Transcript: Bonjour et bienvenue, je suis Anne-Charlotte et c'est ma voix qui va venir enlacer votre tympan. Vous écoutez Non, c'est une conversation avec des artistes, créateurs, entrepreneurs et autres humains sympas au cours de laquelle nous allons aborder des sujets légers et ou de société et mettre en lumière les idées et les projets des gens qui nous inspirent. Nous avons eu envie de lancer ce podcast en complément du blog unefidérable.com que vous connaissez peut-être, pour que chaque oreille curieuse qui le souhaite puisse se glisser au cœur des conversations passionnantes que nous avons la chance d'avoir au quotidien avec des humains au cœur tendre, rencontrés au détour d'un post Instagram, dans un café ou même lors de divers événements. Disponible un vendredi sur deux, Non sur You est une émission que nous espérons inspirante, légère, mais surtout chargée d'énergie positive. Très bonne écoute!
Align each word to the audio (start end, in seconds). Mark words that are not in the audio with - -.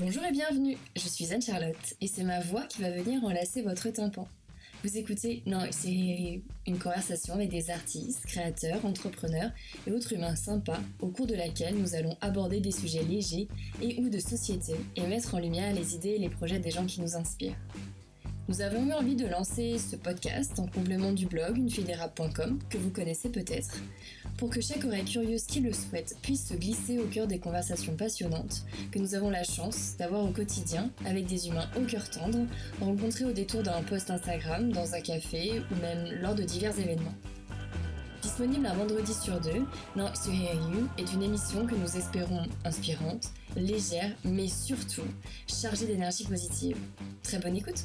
Bonjour 0.00 0.24
et 0.24 0.30
bienvenue, 0.30 0.76
je 0.94 1.08
suis 1.08 1.32
Anne-Charlotte 1.34 1.94
et 2.00 2.06
c'est 2.06 2.22
ma 2.22 2.38
voix 2.38 2.62
qui 2.68 2.82
va 2.82 2.90
venir 2.92 3.24
enlacer 3.24 3.62
votre 3.62 3.88
tympan. 3.88 4.28
Vous 4.84 4.96
écoutez 4.96 5.42
Non, 5.44 5.58
c'est 5.72 6.40
une 6.68 6.78
conversation 6.78 7.34
avec 7.34 7.48
des 7.48 7.68
artistes, 7.68 8.24
créateurs, 8.24 8.86
entrepreneurs 8.86 9.50
et 9.88 9.90
autres 9.90 10.12
humains 10.12 10.36
sympas 10.36 10.78
au 11.00 11.08
cours 11.08 11.26
de 11.26 11.34
laquelle 11.34 11.74
nous 11.74 11.96
allons 11.96 12.16
aborder 12.20 12.60
des 12.60 12.70
sujets 12.70 13.02
légers 13.02 13.48
et 13.82 14.00
ou 14.00 14.08
de 14.08 14.20
société 14.20 14.76
et 14.94 15.04
mettre 15.08 15.34
en 15.34 15.40
lumière 15.40 15.74
les 15.74 15.96
idées 15.96 16.10
et 16.10 16.18
les 16.18 16.30
projets 16.30 16.60
des 16.60 16.70
gens 16.70 16.86
qui 16.86 17.00
nous 17.00 17.16
inspirent. 17.16 17.56
Nous 18.48 18.62
avons 18.62 18.86
eu 18.86 18.92
envie 18.94 19.14
de 19.14 19.26
lancer 19.26 19.76
ce 19.76 19.94
podcast 19.94 20.58
en 20.58 20.66
complément 20.66 21.12
du 21.12 21.26
blog 21.26 21.58
unefidérable.com 21.58 22.58
que 22.70 22.78
vous 22.78 22.88
connaissez 22.88 23.28
peut-être, 23.28 23.76
pour 24.38 24.48
que 24.48 24.62
chaque 24.62 24.86
oreille 24.86 25.04
curieuse 25.04 25.44
qui 25.44 25.60
le 25.60 25.70
souhaite 25.70 26.16
puisse 26.22 26.48
se 26.48 26.54
glisser 26.54 26.98
au 26.98 27.04
cœur 27.04 27.26
des 27.26 27.40
conversations 27.40 27.94
passionnantes 27.94 28.64
que 28.90 28.98
nous 28.98 29.14
avons 29.14 29.28
la 29.28 29.44
chance 29.44 29.96
d'avoir 29.98 30.24
au 30.24 30.30
quotidien 30.30 30.90
avec 31.04 31.26
des 31.26 31.48
humains 31.48 31.68
au 31.76 31.82
cœur 31.82 32.08
tendre, 32.08 32.46
rencontrés 32.80 33.26
au 33.26 33.32
détour 33.32 33.62
d'un 33.62 33.82
post 33.82 34.10
Instagram, 34.10 34.72
dans 34.72 34.94
un 34.94 35.00
café 35.02 35.60
ou 35.70 35.74
même 35.82 36.18
lors 36.22 36.34
de 36.34 36.42
divers 36.42 36.78
événements. 36.78 37.14
Disponible 38.22 38.64
un 38.64 38.74
vendredi 38.74 39.12
sur 39.12 39.38
deux, 39.40 39.66
Non 39.94 40.10
sur 40.14 40.32
You 40.32 40.88
est 40.96 41.12
une 41.12 41.22
émission 41.22 41.66
que 41.66 41.74
nous 41.74 41.98
espérons 41.98 42.44
inspirante, 42.64 43.28
légère, 43.56 44.16
mais 44.24 44.48
surtout 44.48 45.06
chargée 45.46 45.84
d'énergie 45.84 46.24
positive. 46.24 46.78
Très 47.22 47.38
bonne 47.40 47.56
écoute! 47.56 47.84